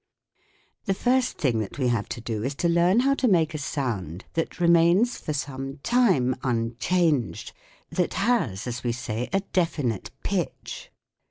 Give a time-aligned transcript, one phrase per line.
[0.85, 3.59] The first thing that we have to do is to learn how to make a
[3.59, 7.53] sound that remains for some time unchanged:
[7.91, 10.89] that has, as we say, a definite pitch.